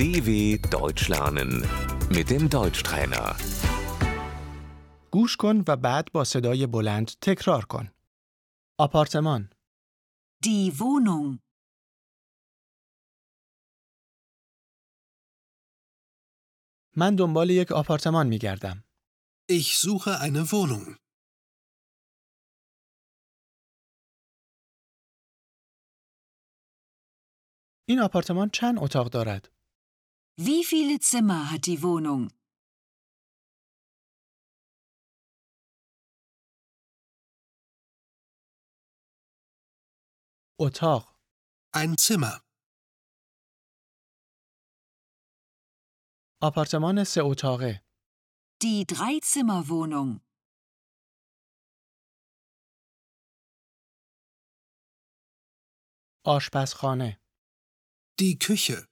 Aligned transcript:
DW 0.00 0.30
Deutsch 0.78 1.08
lernen 1.08 1.50
mit 2.16 2.30
dem 2.30 2.48
Deutschtrainer. 2.48 3.36
گوش 5.10 5.36
کن 5.36 5.64
و 5.68 5.76
بعد 5.76 6.12
با 6.12 6.24
صدای 6.24 6.66
بلند 6.66 7.06
تکرار 7.06 7.64
کن. 7.64 7.90
آپارتمان، 8.78 9.50
Die 10.44 10.72
Wohnung. 10.72 11.38
من 16.96 17.16
دنبال 17.16 17.50
یک 17.50 17.72
آپارتمان 17.72 18.26
می 18.26 18.38
گردم. 18.38 18.84
Ich 19.52 19.78
suche 19.78 20.20
eine 20.20 20.44
Wohnung. 20.52 20.96
این 27.88 28.00
آپارتمان 28.00 28.50
چند 28.50 28.78
اتاق 28.78 29.08
دارد؟ 29.08 29.59
Wie 30.39 30.63
viele 30.65 30.99
Zimmer 30.99 31.51
hat 31.51 31.65
die 31.65 31.81
Wohnung? 31.81 32.29
اتاق، 40.59 41.03
Ein 41.73 41.97
Zimmer. 41.97 42.41
آپارتمان 46.41 47.03
سه 47.03 47.21
اتاقه، 47.23 47.81
Die 48.63 48.85
Dreizimmerwohnung. 48.85 50.21
آشپزخانه، 56.25 57.17
Die 58.21 58.39
Küche. 58.39 58.88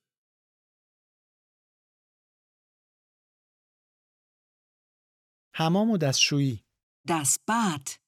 حمام 5.61 5.91
و 5.91 5.99
دستشویی، 5.99 6.65
Das 7.09 7.39
Bad. 7.49 7.99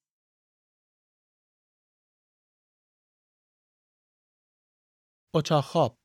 اتاق 5.34 5.64
خواب، 5.64 5.98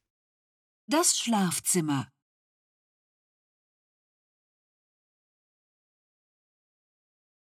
Das 0.91 1.17
Schlafzimmer. 1.19 2.11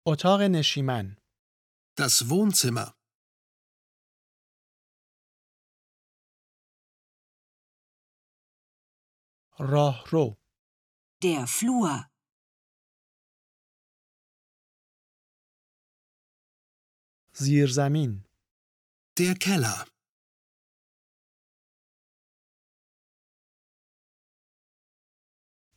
اتاق 0.07 0.41
نشیمن، 0.41 1.17
Das 2.01 2.29
Wohnzimmer. 2.31 2.95
راهرو، 9.61 10.37
Der 11.23 11.47
Flur. 11.47 12.11
زیرزمین، 17.41 18.25
Der 19.21 19.35
Keller. 19.45 19.89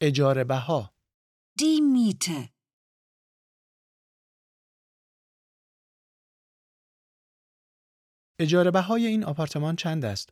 اجاره 0.01 0.43
بها، 0.43 0.93
Die 1.59 1.81
Miete. 1.93 2.49
اجاره 8.39 8.71
بهای 8.71 9.07
این 9.07 9.23
آپارتمان 9.23 9.75
چند 9.75 10.05
است؟ 10.05 10.29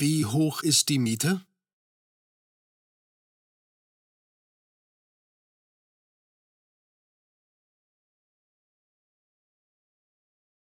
Wie 0.00 0.24
hoch 0.24 0.62
ist 0.64 0.88
die 0.88 0.98
Miete? 0.98 1.47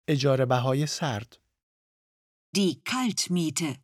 اجاره 0.08 0.46
بهای 0.46 0.86
سرد، 0.86 1.36
Die 2.56 2.82
Kaltmiete. 2.90 3.78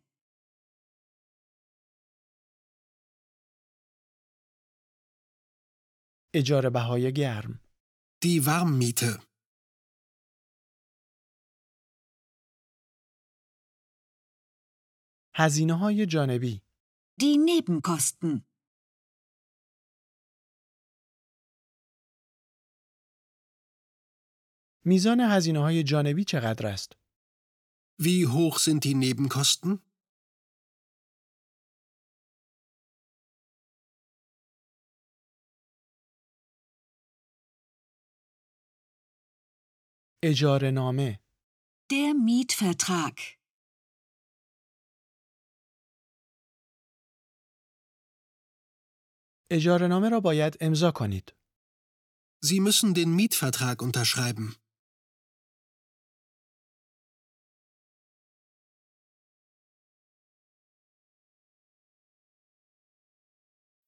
اجاره 6.33 6.69
بهای 6.69 7.13
گرم، 7.13 7.59
Die 8.25 8.41
Warmmiete. 8.41 9.27
هزینه 15.35 15.73
های 15.77 16.05
جانبی، 16.05 16.61
Die 17.21 17.37
Nebenkosten. 17.47 18.46
میزان 24.87 25.19
هزینه 25.19 25.59
های 25.59 25.83
جانبی 25.83 26.23
چقدر 26.23 26.67
است؟ 26.67 26.93
Wie 28.01 28.25
hoch 28.25 28.59
sind 28.59 28.83
die 28.83 28.93
Nebenkosten? 28.93 29.79
اجاره 40.23 40.71
نامه، 40.71 41.19
Der 41.91 42.13
Mietvertrag. 42.13 43.21
اجاره 49.51 49.87
نامه 49.87 50.09
را 50.09 50.19
باید 50.19 50.57
امضا 50.61 50.91
کنید. 50.91 51.33
Sie 52.45 52.59
müssen 52.59 52.93
den 52.93 53.15
Mietvertrag 53.15 53.81
unterschreiben. 53.81 54.66